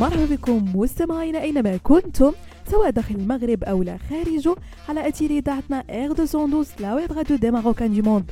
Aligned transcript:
مرحبا 0.00 0.24
بكم 0.30 0.64
مستمعينا 0.74 1.40
أينما 1.42 1.76
كنتم 1.76 2.32
سواء 2.70 2.90
داخل 2.90 3.14
المغرب 3.14 3.64
أو 3.64 3.82
لا 3.82 3.98
خارجه 4.10 4.54
على 4.88 5.08
اثير 5.08 5.30
اذاعتنا 5.30 5.84
Air 5.90 6.08
212 6.08 6.70
la 6.80 6.94
web 6.94 7.12
radio 7.12 7.36
des 7.36 7.50
Marocains 7.50 7.92
du 7.92 8.02
monde. 8.02 8.30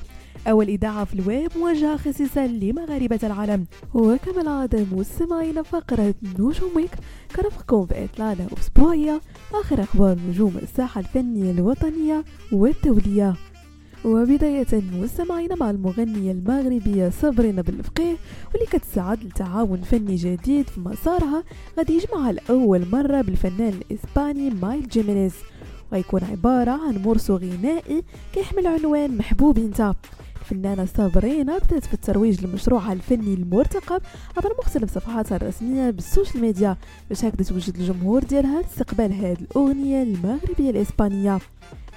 أول 0.49 0.69
إذاعة 0.69 1.05
في 1.05 1.15
الويب 1.15 1.51
موجهة 1.57 1.97
خصيصا 1.97 2.47
لمغاربة 2.47 3.19
العالم. 3.23 3.67
وكما 3.95 4.43
العادة 4.43 4.87
مستمعين 4.93 5.63
فقرة 5.63 6.15
نجوم 6.23 6.71
Week 6.77 6.91
كترافقكم 7.37 7.87
في 7.87 8.05
إطلالة 8.05 8.47
أسبوعية. 8.59 9.21
آخر 9.55 9.83
أخبار 9.83 10.19
نجوم 10.29 10.57
الساحة 10.63 11.01
الفنية 11.01 11.51
الوطنية 11.51 12.25
والدولية. 12.53 13.35
وبداية 14.05 14.67
مستمعين 14.73 15.59
مع 15.61 15.71
المغنية 15.71 16.33
المغربية 16.33 17.09
صابرين 17.09 17.63
بالفقيه 17.63 18.17
واللي 18.53 18.67
كتسعد 18.71 19.25
لتعاون 19.25 19.81
فني 19.83 20.17
جديد 20.17 20.69
في 20.69 20.81
مسارها 20.81 21.45
غادي 21.79 21.93
يجمعها 21.93 22.33
لأول 22.33 22.87
مرة 22.93 23.21
بالفنان 23.21 23.81
الإسباني 23.91 24.51
مايل 24.51 24.89
جيمينيز. 24.89 25.35
ويكون 25.93 26.25
عبارة 26.25 26.71
عن 26.71 27.03
morceau 27.05 27.37
غنائي 27.37 28.05
كيحمل 28.33 28.67
عنوان 28.67 29.17
محبوب 29.17 29.59
انت. 29.59 29.93
الفنانة 30.41 30.85
صابرينا 30.97 31.59
بدات 31.59 31.85
في 31.85 31.95
الترويج 31.95 32.45
لمشروعها 32.45 32.93
الفني 32.93 33.35
المرتقب 33.35 34.03
عبر 34.37 34.53
مختلف 34.59 34.95
صفحاتها 34.95 35.37
الرسمية 35.37 35.91
بال 35.91 36.04
social 36.04 36.43
media 36.43 36.77
باش 37.09 37.25
هكذا 37.25 37.45
توجد 37.45 37.77
الجمهور 37.77 38.23
ديالها 38.25 38.63
لاستقبال 38.63 39.13
هذه 39.13 39.37
الأغنية 39.41 40.03
المغربية 40.03 40.71
الإسبانية. 40.71 41.39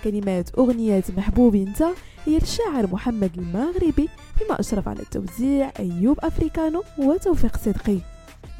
كلمات 0.03 0.49
أغنية 0.57 1.03
محبوب 1.17 1.55
انت 1.55 1.83
هي 2.25 2.37
الشاعر 2.37 2.87
محمد 2.87 3.31
المغربي 3.37 4.09
فيما 4.37 4.59
أشرف 4.59 4.87
على 4.87 4.99
التوزيع 4.99 5.71
أيوب 5.79 6.19
أفريكانو 6.19 6.83
وتوفيق 6.99 7.57
صدقي. 7.57 7.99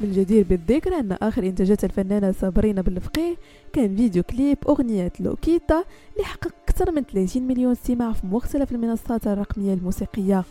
من 0.00 0.08
الجدير 0.08 0.44
بالذكر 0.50 0.98
أن 0.98 1.12
آخر 1.12 1.42
إنتاجات 1.42 1.84
الفنانة 1.84 2.32
صابرين 2.32 2.82
بالفقيه 2.82 3.36
كان 3.72 3.96
فيديو 3.96 4.22
كليب 4.22 4.58
أغنية 4.68 5.12
لوكيتا 5.20 5.84
اللي 6.12 6.24
حقق 6.24 6.54
أكثر 6.68 6.92
من 6.92 7.02
30 7.02 7.42
مليون 7.42 7.72
استماع 7.72 8.12
في 8.12 8.26
مختلف 8.26 8.72
المنصات 8.72 9.26
الرقمية 9.26 9.74
الموسيقية. 9.74 10.44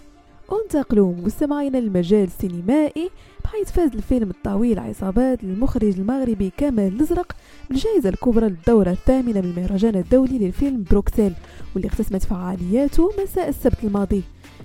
أنتقلوا 0.52 1.14
مستمعينا 1.14 1.78
للمجال 1.78 2.24
السينمائي 2.24 3.10
بحيث 3.48 3.72
فاز 3.72 3.92
الفيلم 3.96 4.30
الطويل 4.30 4.80
عصابات 4.80 5.44
للمخرج 5.44 6.00
المغربي 6.00 6.52
كمال 6.58 6.88
الأزرق 6.88 7.36
بالجائزة 7.70 8.10
الكبرى 8.10 8.48
للدورة 8.48 8.90
الثامنة 8.92 9.42
من 9.42 9.48
المهرجان 9.58 9.96
الدولي 9.96 10.38
للفيلم 10.40 10.84
بروكسل 10.92 11.34
واللي 11.74 11.88
اختتمت 11.88 12.24
فعالياته 12.24 13.12
مساء 13.24 13.50
السبت 13.50 13.84
الماضي. 13.84 14.24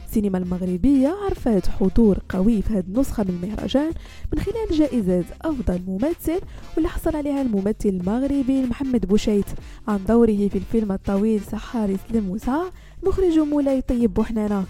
السينما 0.08 0.38
المغربية 0.38 1.08
عرفت 1.08 1.66
حضور 1.66 2.18
قوي 2.28 2.62
في 2.62 2.72
هذه 2.72 2.84
النسخة 2.88 3.24
من 3.24 3.40
المهرجان 3.42 3.92
من 4.32 4.38
خلال 4.38 4.78
جائزة 4.78 5.24
أفضل 5.42 5.80
ممثل 5.86 6.40
واللي 6.74 6.88
حصل 6.88 7.16
عليها 7.16 7.42
الممثل 7.42 7.74
المغربي 7.88 8.62
محمد 8.62 9.06
بوشيت. 9.06 9.46
عن 9.88 10.00
دوره 10.08 10.48
في 10.48 10.58
الفيلم 10.58 10.92
الطويل 10.92 11.40
سحار 11.40 11.96
سلم 12.08 12.30
وسعى 12.30 12.70
مخرج 13.02 13.38
مولاي 13.38 13.80
طيب 13.80 14.14
بوحنانة. 14.14 14.64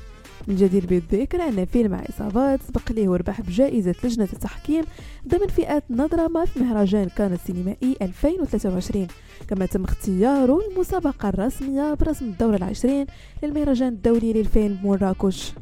من 0.48 0.56
جدير 0.56 0.86
بالذكر 0.86 1.48
أن 1.48 1.64
فيلم 1.64 1.94
عصابات 1.94 2.60
سبق 2.62 2.92
ليه 2.92 3.08
وربح 3.08 3.40
بجائزة 3.40 3.94
لجنة 4.04 4.28
التحكيم 4.32 4.84
ضمن 5.28 5.46
فئة 5.46 5.82
نظرة 5.90 6.44
في 6.44 6.60
مهرجان 6.60 7.08
كان 7.08 7.32
السينمائي 7.32 7.96
2023 8.02 9.06
كما 9.48 9.66
تم 9.66 9.84
اختياره 9.84 10.60
المسابقة 10.70 11.28
الرسمية 11.28 11.94
برسم 11.94 12.24
الدورة 12.24 12.56
العشرين 12.56 13.06
للمهرجان 13.42 13.88
الدولي 13.88 14.32
للفيلم 14.32 14.78
مراكش. 14.84 15.52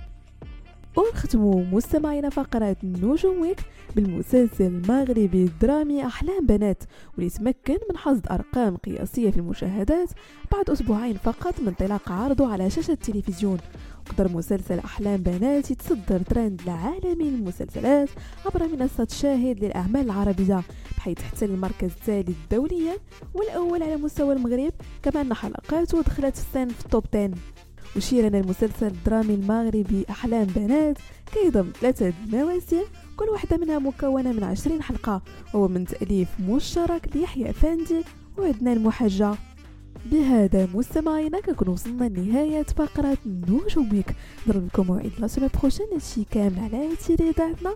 ونختموا 0.96 1.64
مستمعينا 1.72 2.28
فقرة 2.28 2.76
نجوم 2.84 3.40
ويك 3.40 3.60
بالمسلسل 3.96 4.64
المغربي 4.66 5.44
الدرامي 5.44 6.06
أحلام 6.06 6.46
بنات 6.46 6.84
واللي 7.16 7.30
تمكن 7.30 7.78
من 7.90 7.96
حصد 7.96 8.26
أرقام 8.30 8.76
قياسية 8.76 9.30
في 9.30 9.36
المشاهدات 9.36 10.08
بعد 10.52 10.70
أسبوعين 10.70 11.16
فقط 11.16 11.60
من 11.60 11.68
انطلاق 11.68 12.12
عرضه 12.12 12.52
على 12.52 12.70
شاشة 12.70 12.92
التلفزيون. 12.92 13.58
قدر 14.10 14.32
مسلسل 14.32 14.78
أحلام 14.78 15.16
بنات 15.16 15.70
يتصدر 15.70 16.20
ترند 16.20 16.60
العالمي 16.64 17.30
للمسلسلات 17.30 18.08
عبر 18.46 18.68
منصة 18.68 19.06
شاهد 19.10 19.64
للأعمال 19.64 20.00
العربية 20.00 20.62
بحيث 20.96 21.20
احتل 21.20 21.50
المركز 21.50 21.90
الثالث 21.90 22.36
دوليا 22.50 22.96
والأول 23.34 23.82
على 23.82 23.96
مستوى 23.96 24.34
المغرب 24.34 24.72
كما 25.02 25.20
أن 25.20 25.34
حلقاته 25.34 26.02
دخلت 26.02 26.36
في 26.36 26.42
السن 26.42 26.68
في 26.68 26.84
ال 26.84 26.89
top 26.89 27.04
10 27.14 27.30
ونشير 27.96 28.26
أن 28.26 28.34
المسلسل 28.34 28.86
الدرامي 28.86 29.34
المغربي 29.34 30.06
أحلام 30.10 30.44
بنات 30.44 30.96
كيضم 31.34 31.66
ثلاثة 31.80 32.12
مواسم 32.32 32.82
كل 33.16 33.24
واحدة 33.24 33.56
منها 33.56 33.78
مكونة 33.78 34.32
من 34.32 34.44
عشرين 34.44 34.82
حلقة 34.82 35.22
وهو 35.54 35.68
من 35.68 35.86
تأليف 35.86 36.28
مشترك 36.40 37.16
ليحيى 37.16 37.52
فاندي 37.52 38.02
وعدنان 38.38 38.82
محجة. 38.82 39.34
بهذا 40.06 40.68
مستمعينا 40.74 41.40
كنكون 41.40 41.68
وصلنا 41.68 42.04
لنهاية 42.04 42.62
فقرة 42.62 43.18
نجوم 43.26 43.71
Week 43.71 44.16
نضرب 44.46 44.66
لكم 44.66 44.86
موعد 44.86 45.10
la 45.18 45.26
semaine 45.26 45.48
prochaine 45.60 45.86
هادشي 45.92 46.24
كامل 46.30 46.58
على 46.58 46.96
أثير 47.06 47.30
اذاعتنا 47.30 47.74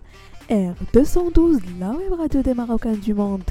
ار 0.51 0.75
212 0.95 1.63
لا 1.81 1.91
ويب 1.91 2.13
راديو 2.21 2.41
دي 2.41 2.55
ماروكان 2.55 3.01
دو 3.07 3.15
موند 3.15 3.51